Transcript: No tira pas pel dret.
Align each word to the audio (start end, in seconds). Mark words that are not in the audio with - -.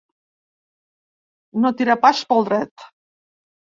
No 1.65 1.73
tira 1.81 1.99
pas 2.07 2.23
pel 2.33 2.45
dret. 2.51 2.91